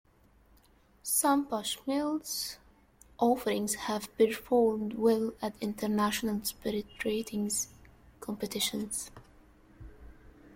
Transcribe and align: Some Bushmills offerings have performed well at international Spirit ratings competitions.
Some 1.03 1.45
Bushmills 1.45 2.57
offerings 3.19 3.75
have 3.75 4.09
performed 4.17 4.93
well 4.95 5.31
at 5.43 5.53
international 5.61 6.43
Spirit 6.43 6.87
ratings 7.05 7.67
competitions. 8.19 9.11